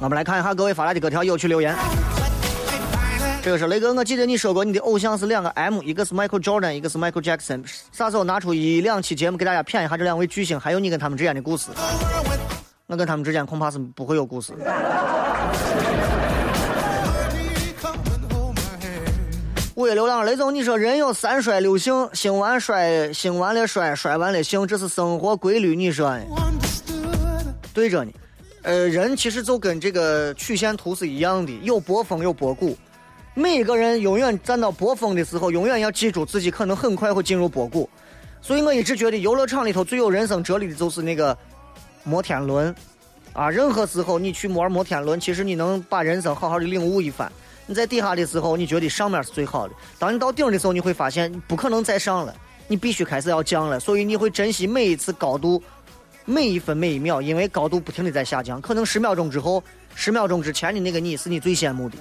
[0.00, 1.76] 我们来看一下各位发来的各条有趣留言。
[3.44, 7.64] 这个是雷哥，我记得你说过你的偶像是两个 M，一个是 Michael Jordan，一个是 Michael Jackson。
[7.90, 11.70] 啥时候拿出一两期节目给大家谝一下这两位巨星，还有你跟他们之间的故事？
[12.86, 14.52] 我跟他们之间恐怕是不会有故事。
[19.74, 26.24] 午夜流浪，雷总，你说人有三衰六醒，醒完衰，醒完了衰，衰完了醒，这是生活规律，你说呢？
[27.74, 28.12] 对着呢。
[28.62, 32.78] 呃，人其实就跟这个曲线图是一样的，有波峰有波谷。
[33.34, 37.88] 每一个人永远站到波峰的时候，永远要记住自己可能很快会进入波谷。
[38.42, 41.36] 所以我一直觉得游乐场里头最有人生哲理的就是那个
[42.04, 42.74] 摩天轮
[43.32, 43.48] 啊！
[43.48, 47.32] 任何时候你去玩摩天轮，其实你能把人生好好的领悟一番。
[47.64, 52.34] 你在底下的时候，你觉得上面是最好的；当你到顶的时候，你会发现不可能再上了，
[52.68, 53.80] 你必须开始要降了。
[53.80, 55.62] 所以你会珍惜每一次高度，
[56.26, 58.60] 每一分每一秒，因为高度不停的在下降。
[58.60, 59.62] 可能十秒钟之后，
[59.94, 61.96] 十秒钟之前的那个你是你最羡慕的。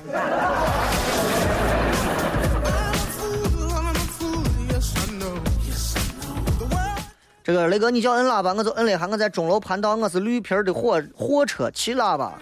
[7.43, 9.07] 这个雷哥，你叫摁喇叭，我就摁了一下。
[9.07, 12.33] 我在钟楼盘道，我是绿皮的火货车，骑喇叭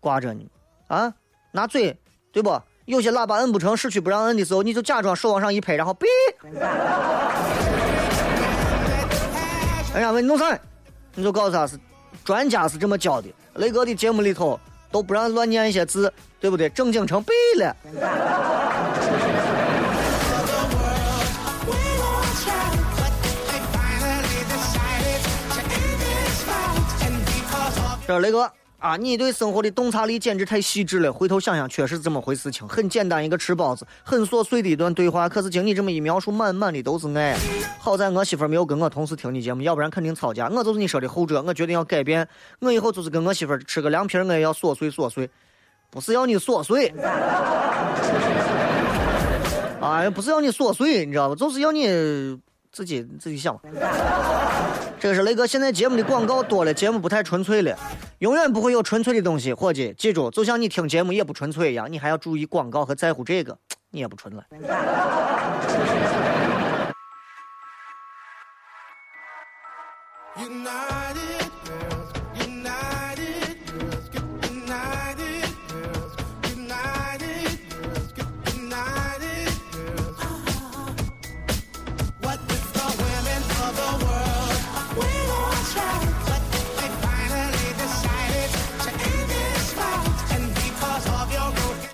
[0.00, 0.40] 挂着呢。
[0.86, 1.12] 啊，
[1.50, 1.98] 拿嘴，
[2.32, 2.60] 对不？
[2.84, 6.06] 有些喇叭摁不成，市区不让摁的时候，你就假装手往上一拍，然后哔。
[9.94, 10.58] 哎呀，问你弄啥？
[11.14, 11.78] 你就告诉他是
[12.24, 13.28] 专家是这么教的。
[13.56, 14.58] 雷哥的节目里头
[14.90, 16.68] 都不让乱念一些字，对不对？
[16.70, 17.76] 正经成背了。
[28.06, 28.50] 这雷哥
[28.82, 31.12] 啊，你对生活的洞察力简直太细致了。
[31.12, 32.66] 回头想想，确实是这么回事情。
[32.66, 37.36] 很简单一个吃包子，很琐碎的一段对话，可是经你这么一描述，满满的都是爱。
[37.78, 40.48] 好在我媳妇没有跟我同时听你节目，要不然肯定吵架。
[40.48, 42.26] 我就是你说的后者，我决定要改变。
[42.58, 45.30] 我以后就是跟我媳妇吃个凉皮，我也要琐碎琐碎，
[45.88, 46.92] 不是要你琐碎。
[49.80, 51.36] 哎，不是要你琐碎，你知道吧？
[51.36, 51.86] 就是要你
[52.72, 53.56] 自己自己想。
[55.02, 57.76] 这个是雷哥，现在节目的广告多了，节目不太纯粹了，
[58.20, 59.52] 永远不会有纯粹的东西。
[59.52, 63.58] 伙计，记住，就像你听节目也不纯粹一样，你还要注意广告和在乎这个，
[63.90, 64.44] 你也不纯了。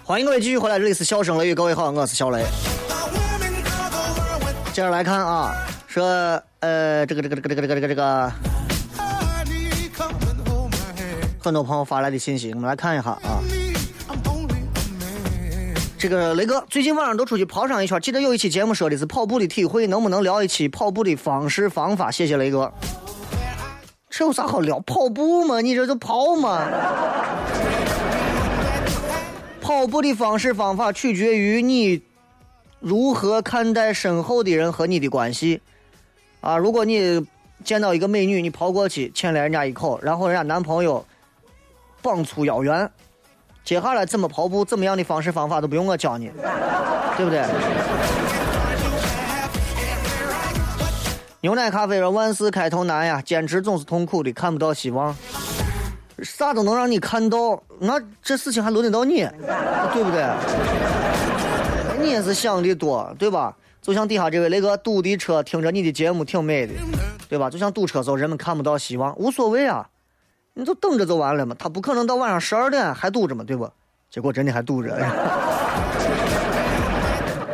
[0.08, 2.42] 欢迎各位继续回来，这里是笑声雷雨，各位好，我是小雷。
[4.72, 5.54] 接着来看啊，
[5.86, 6.02] 说
[6.60, 8.32] 呃，这个这个这个这个这个这个这个，
[11.38, 13.42] 很多朋友发来的信息，我们来看一下啊。
[15.98, 22.10] 这个雷哥最近晚上都出去跑上一圈，记得有一期节目说的是跑步的体会，能不能聊一期跑步的方式方法？
[22.10, 22.72] 谢谢雷哥。
[24.08, 24.80] 这有啥好聊？
[24.80, 26.66] 跑步嘛，你这就跑嘛。
[29.68, 32.00] 跑步的方式方法取决于你
[32.80, 35.60] 如何看待身后的人和你的关系
[36.40, 36.56] 啊！
[36.56, 37.26] 如果你
[37.62, 41.04] 见到一个美女，你跑过去亲了人家一口，然后人家男朋友
[42.00, 42.90] 膀粗腰圆，
[43.62, 46.30] 接下来怎么跑步，怎么样的方式方法都不用我教你，
[47.18, 47.44] 对不对？
[51.42, 55.14] 牛奶咖啡说：“万事开头难呀，坚持总是痛苦的，看不到希望。”
[56.22, 59.18] 啥都能让你看到，那这事情还轮得到你，
[59.92, 60.24] 对不对？
[62.00, 63.56] 你也是想的多，对吧？
[63.80, 66.74] 就像底下这位那个堵的车，听着你的节目挺美的，
[67.28, 67.48] 对吧？
[67.48, 69.88] 就像堵车时候人们看不到希望，无所谓啊，
[70.54, 71.56] 你就等着就完了嘛。
[71.58, 73.70] 他不可能到晚上十二点还堵着嘛，对不？
[74.10, 74.96] 结果真的还堵着。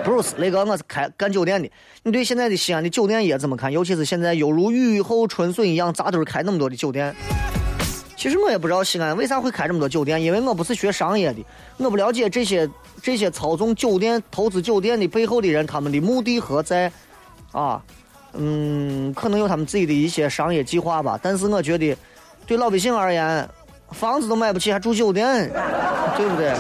[0.05, 1.71] Bruce，那个我是开干酒店的，
[2.03, 3.73] 你对现在的西安的酒店业怎么看？
[3.73, 7.15] 尤其是现在犹如雨后春笋一样扎堆开那么多的酒店。
[8.17, 11.45] 其实我也不知道西安为啥会开这么多酒店，因为我不是学商业的，
[11.79, 12.69] 我不了解这些
[13.03, 16.91] 这些操纵酒店、投资酒店的背后的人，他们的目的何在？
[17.53, 17.81] 啊，
[18.33, 21.19] 嗯，可能有他们自己的一些商业计划吧。
[21.23, 21.97] 但是我觉得，
[22.47, 23.49] 对老百姓而言，
[23.91, 25.49] 房子都买不起，还住酒店，
[26.17, 26.53] 对不对？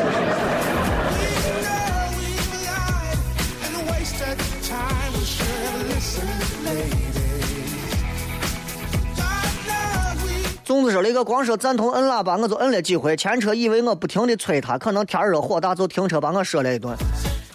[10.65, 13.15] 粽子说：“那个光说赞同摁喇叭，我就摁了几回。
[13.15, 16.97] 前车以为我不停的催他，可能天热火大，就停车把我说了一顿。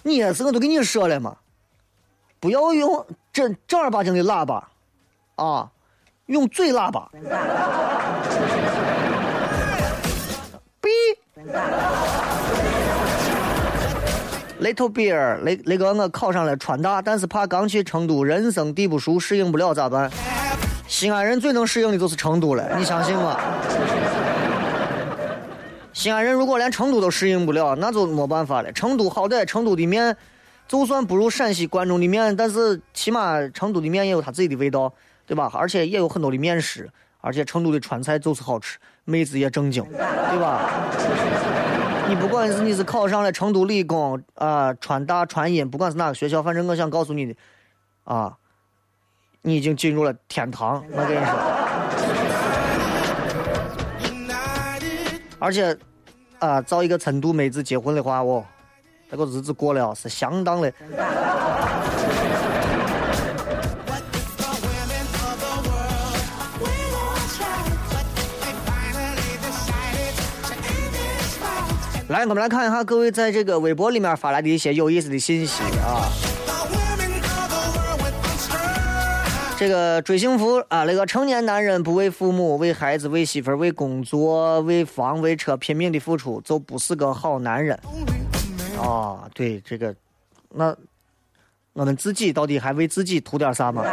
[0.04, 1.36] 你也是，我都跟你说了嘛，
[2.40, 4.70] 不要用正正儿八经的喇叭，
[5.36, 5.68] 啊，
[6.28, 7.10] 用嘴喇叭。
[10.80, 10.90] B
[14.62, 20.12] Little Beer，那那个我考上了川大，但是怕刚去成都，人生地不熟，适应不了咋办？”
[20.90, 23.40] 西安人最能适应的就是成都了， 你相信吗？
[25.94, 28.72] 西安人如果连成都都适应不了，那就没办法了。
[28.72, 30.18] 成都好歹成都的面，
[30.68, 34.92] 就算不如陕西关中的面，但是起码成都的面也有它自己的味道，
[35.28, 35.52] 对吧？
[35.54, 36.90] 而且也有很多的面食，
[37.22, 40.72] 而且成都的川菜就是好吃，妹子也正经，对吧？
[42.08, 47.36] 你不管是你是考上了成都理工啊、川大、川音，不管是哪个学校，反正我想告诉你的，
[48.06, 48.34] 啊。
[49.42, 51.34] 你已经进入了天堂，我跟你说。
[55.40, 55.78] 而且，
[56.40, 58.44] 啊，找一个成都妹子结婚的话，哦，
[59.10, 60.74] 这个日子过了是相当的。
[72.10, 76.10] 来，我们来看一下各位在这个微博里面发来的一些有意思的信息啊。
[79.60, 87.78] 这个追幸福啊，那个成年男人不为父母、为孩子、为媳妇儿、为工作、为房、为车拼命的付出，就不是个好男人。
[88.82, 89.94] 啊，对这个，
[90.54, 90.74] 那
[91.74, 93.84] 我们自己到底还为自己图点啥吗？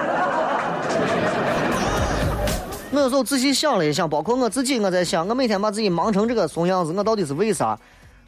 [2.93, 7.77] 我有时候仔细想了一想，包括我自己，我在想，我每天把自己忙成这个怂样子，我到底是为啥？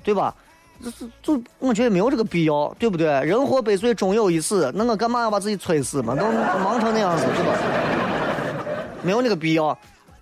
[0.02, 0.34] 对吧？
[0.82, 3.06] 这是就我觉得没有这个必要，对不对？
[3.24, 6.14] 人活百岁，终有一死，那我干嘛要把自己催死嘛？
[6.14, 6.24] 都
[6.60, 7.58] 忙成那样子，对吧？
[9.02, 9.76] 没有那个必要。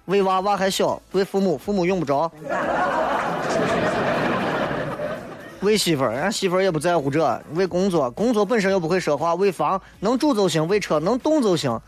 [0.07, 2.30] 为娃娃还小，为父母父母用不着。
[5.61, 7.42] 为媳妇儿，人家媳妇儿也不在乎这。
[7.52, 9.34] 为工作，工作本身又不会说话。
[9.34, 11.78] 为房，能住就行；为车，能动就行。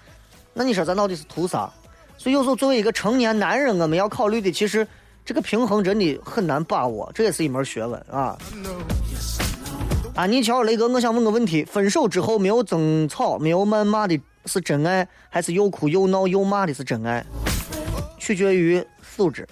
[0.53, 1.71] 那你说咱到底是图啥？
[2.19, 4.87] 所以有时候作为一个成年男人，我们要考虑的其实。
[5.29, 8.35] 这个平衡真的很难把握，这也是一门学问啊！
[10.15, 17.23] 安妮乔，雷哥，我想问个问题：分手之后没有争吵、没有谩骂的是真爱，还是又哭又闹又骂的是真爱？
[18.19, 19.47] 取决于素质，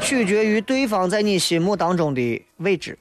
[0.00, 2.98] 取决于对方在你心目当中的位置。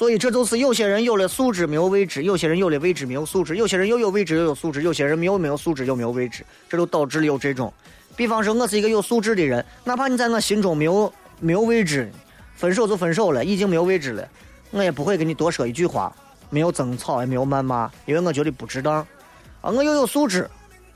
[0.00, 7.70] 所以这就是有些人有了素质没有位置，有些人有了位置没有素质，有些人又有位置又有素质，有些人没有没有素质又没有位置，这就导致了有这种。
[8.16, 12.10] 比方说，我是一个有素质的人，哪怕你在我心中没有没有位置，
[12.54, 14.26] 分手就分手了，已经没有位置了，
[14.70, 16.10] 我也不会跟你多说一句话，
[16.48, 19.06] 没有争吵也没有谩骂，因为我觉得不值当。
[19.60, 20.48] 啊，我又有素质，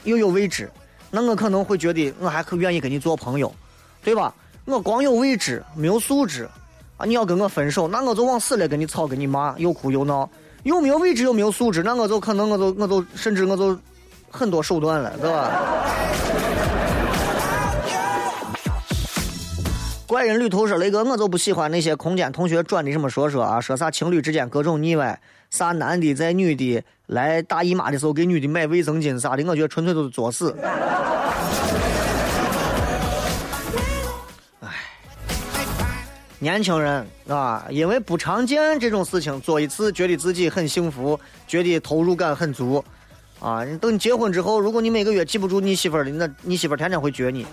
[0.04, 0.70] 又有位置，
[1.10, 3.54] 那我可能会觉得我还可愿意跟你做朋友，
[4.02, 4.34] 对吧？
[4.64, 6.48] 我光有位置没有素质。
[6.96, 7.04] 啊！
[7.04, 10.28] 你要跟我分手，那我就往死了跟你吵，跟你骂，又哭又闹，
[10.62, 13.76] 又没有位置又没有素质，那我就可能我就我就甚至我就
[14.30, 15.50] 很多手段了，对吧？
[20.06, 25.18] 怪人旅途说雷哥，我就不喜欢那些空间同学转的什么说说啊，说啥情侣之间各种腻歪，
[25.50, 30.54] 啥男的在女的来大姨妈的时候给女的买卫生巾啥的，我觉得纯粹都是作死。
[36.44, 41.18] 年轻人啊，因为不常见这种事情，做一次觉得自己很幸福，
[41.48, 42.84] 觉得投入感很足，
[43.40, 47.46] 啊，等你结婚之后，如果你每个月记不住你媳妇儿的，那你媳妇儿天天会撅你。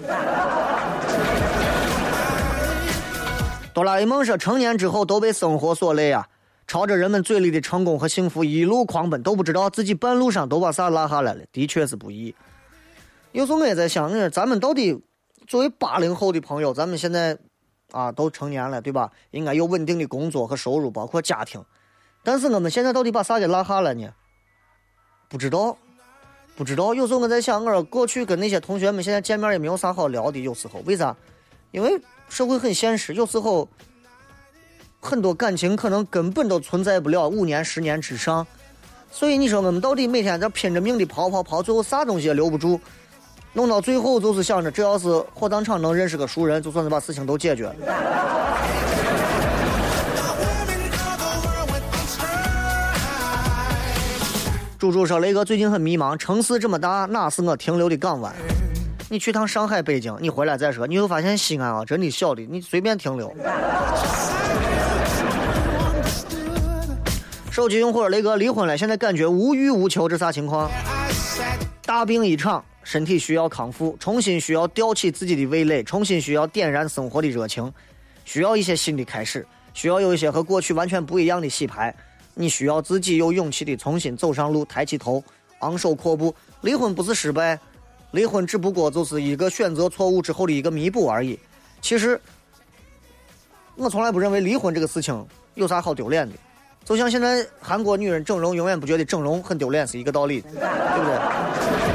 [3.73, 6.27] 哆啦 A 梦说，成年之后都被生活所累啊，
[6.67, 12.35] 朝着人们嘴里的成功和幸福一路狂奔，都不知道自己半路上都把啥落下来了，的确是不易。
[13.31, 15.01] 有时候我也在想，咱们到底
[15.47, 17.37] 作为八零后的朋友，咱们现在。
[17.91, 19.11] 啊，都成年了，对吧？
[19.31, 21.63] 应该有稳定的工作和收入，包括家庭。
[22.23, 24.13] 但是我们现在到底把啥给落下了呢？
[25.27, 25.77] 不知道，
[26.55, 26.93] 不知道。
[26.93, 30.39] 有时候我在想，我说过去跟那些同学们现在见面也没有啥好聊的。
[30.39, 31.15] 有时候为啥？
[31.71, 33.67] 因为社会很现实，有时候
[34.99, 38.45] 很多感情可能根本都存在不了五年、十年之上。
[39.09, 42.79] 所以你说我们到底每天在拼着命的跑跑跑，最后啥东西也留不住。
[43.53, 47.75] 弄到最后就是想着，只要是火葬场能认识个熟人，就算是把事情都解决了。
[54.79, 58.33] 猪猪说：“雷哥最近很迷茫，城市这么大，哪是我停留的港湾？
[59.09, 63.31] 你去趟上海、北京，你回来再说，你会发现西安啊，真的小的，你随便停留。
[67.51, 70.71] ”手机用户雷哥离婚了，现在感觉无欲无求，这啥情况？
[71.85, 72.63] 大病一场。
[72.91, 77.71] 身体需要康复，重新需要吊起自己的味蕾，重新需要点燃生活的热情，
[78.25, 81.95] 需要一些新的开始，需要有一些和过去完全不一样的洗牌。
[82.33, 85.23] 你需要自己有勇气的重新走上路，抬起头，
[85.59, 86.35] 昂首阔步。
[86.59, 87.57] 离婚不是失败，
[88.11, 91.39] 离婚只不过就是一个选择错误之后的一个弥补而已。
[91.79, 92.19] 其实，
[93.77, 96.35] 我从来不认为离婚这个事情有啥好丢脸的，
[96.83, 101.90] 就像现在韩国女人整容，永远不觉得整容很丢脸是一个道理，对不对？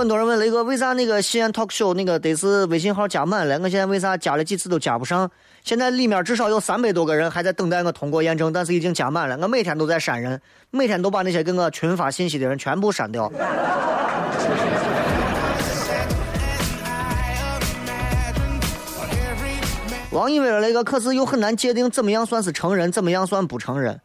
[0.00, 3.58] 很多人问雷哥，为啥那个西安 talk show 那个得是微信号加满了？
[3.58, 5.30] 我现在为啥加了几次都加不上？
[5.62, 9.36] 现在里面至少有三百多个人还在等待我通过验证，但是已经加满了。
[9.42, 10.40] 我每天都在删人，
[10.70, 13.30] 每天都把那些给我群发信息的人全部删掉。
[20.12, 24.00] 王以为雷哥，可是又很难界定怎么样算是成人，怎么样算不成人？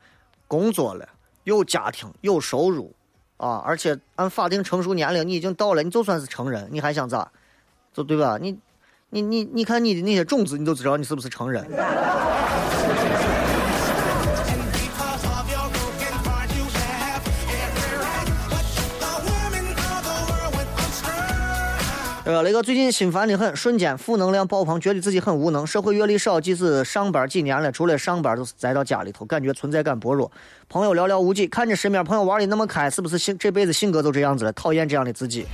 [0.45, 1.07] 工作了，
[1.45, 2.93] 有家庭，有收入。
[3.37, 3.61] 啊！
[3.65, 7.29] 而且按法定成熟年龄，你已经到了，你就算是成人，你还想咋？
[7.93, 8.37] 就对吧？
[8.41, 8.57] 你，
[9.09, 11.65] 你，你，你看你的那些种子，你就知道你是不是成人。
[22.25, 25.65] 呃，那个最近心烦的很，瞬间负能量爆棚，觉得自己很无能。
[25.65, 30.31] 社会阅历少，即使上班几年了，除了上班就是宅到家里头，感觉存在感薄弱。
[30.67, 34.51] 朋友寥寥无几，看着身边朋友玩的那么开，是不是性这辈子性格就这样子了？
[34.53, 35.45] 讨厌这样的自己。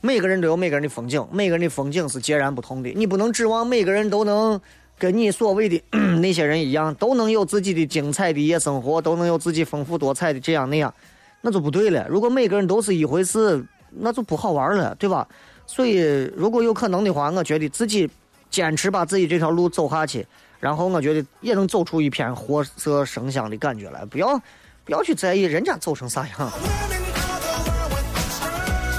[0.00, 2.88] 每个人都有每个人的风景，每个人的风景是截然不同的。
[2.94, 4.60] 你不能指望每个人都能
[4.96, 5.82] 跟你所谓的
[6.22, 10.94] 那些人一样，都能有自己的精彩的夜生活，都能有自己丰富多彩的这样那样，
[11.40, 12.06] 那就不对了。
[12.08, 13.66] 如果每个人都是一回事。
[13.98, 15.26] 那就不好玩了，对吧？
[15.66, 15.98] 所以，
[16.36, 18.08] 如果有可能的话，我觉得自己
[18.50, 20.26] 坚持把自己这条路走下去，
[20.60, 24.04] 然后我觉得也能走出一片活色生香的感觉来。
[24.04, 24.40] 不要，
[24.84, 26.52] 不要去在意人家走成啥样。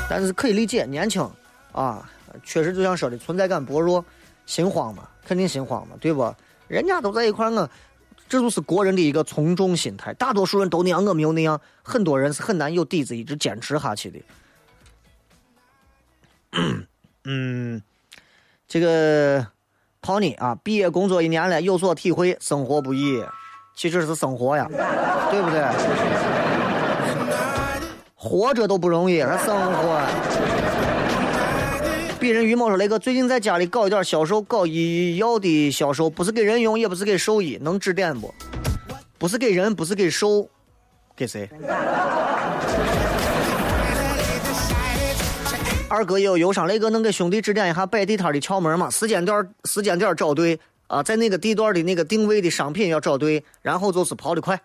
[0.09, 1.21] 但是可以理解，年轻
[1.71, 2.09] 啊，
[2.43, 4.03] 确实就像说的，存在感薄弱，
[4.45, 6.33] 心慌嘛，肯定心慌嘛，对不？
[6.67, 7.69] 人家都在一块我
[8.27, 10.13] 这就是国人的一个从众心态。
[10.15, 14.19] 大多数人都那样，我没有那样，很多人是很难有底子一直坚持下去的。
[17.25, 17.81] 嗯，
[18.67, 19.45] 这个
[20.01, 20.57] 泡你啊！
[20.63, 23.23] 毕业工作一年了，有所体会，生活不易，
[23.75, 24.67] 其实是生活呀，
[25.29, 25.61] 对不对？
[28.15, 30.01] 活着都不容易，还生活？
[32.19, 38.33] 鄙人于某说：“雷哥，最近在家里搞一点销售，搞医药的销售，不是给人用，也不是给兽医，能指点不？
[39.19, 40.49] 不是给人，不是给兽，
[41.15, 41.47] 给谁？”
[45.89, 48.89] 二哥也有忧伤，雷哥能给兄弟指点一下摆地摊的窍门吗？
[48.89, 54.59] 时间段、时间点找对啊，在那个地段的那个定位的商品要找对，然后就是跑得快。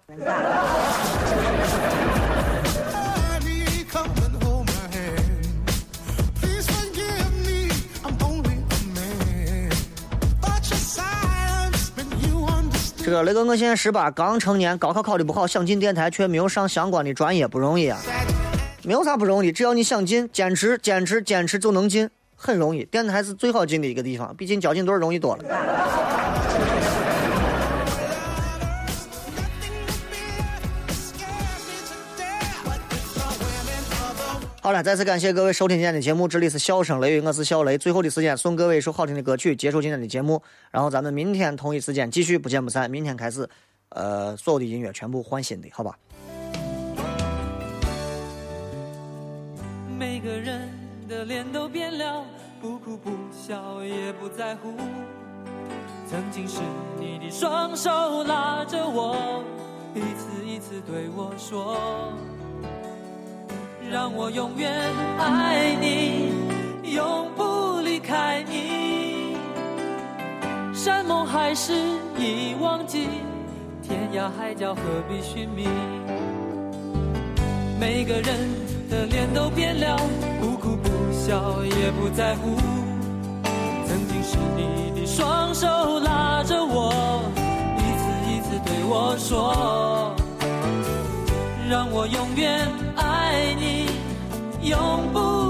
[13.05, 18.01] 这个雷哥，我现在十八，刚成年，高考考的不好，想进电台，却没有上相关的专业，不容易啊。
[18.85, 22.85] 没有啥不容易，只要你想进，坚持、坚持、坚持就能进，很容易。
[22.87, 25.45] 电台是最好进的一个地方，毕竟交警队容易多了。
[34.61, 37.79] 好了，再次感谢各位收听今天的节目，这里是笑声雷雨，我是小雷。
[37.79, 40.43] 最后的时间送各位一首好听的歌曲，结束今天的节目。
[40.73, 42.91] 然后咱们明天同一时间继续，不见不散。
[42.91, 43.49] 明天开始，
[43.91, 45.97] 呃，所有的音乐全部换新的，好吧？
[51.13, 52.25] 的脸都变了，
[52.59, 54.73] 不哭不笑也不在乎。
[56.09, 56.61] 曾经是
[56.99, 59.45] 你的双手拉着我，
[59.95, 61.77] 一次一次对我说，
[63.91, 64.73] 让我永远
[65.19, 66.33] 爱你，
[66.95, 69.37] 永不离开你。
[70.73, 71.75] 山盟海誓
[72.17, 73.09] 已忘记，
[73.83, 75.69] 天涯海角何必寻觅？
[77.79, 78.73] 每个人。
[78.93, 79.97] 的脸都变了，
[80.39, 80.91] 不哭不
[81.25, 82.57] 笑也不在乎
[83.87, 87.23] 曾经是你的双手拉着我
[87.79, 90.17] 一次一次对我说
[91.71, 93.87] 让我永远爱你
[94.69, 95.42] 永不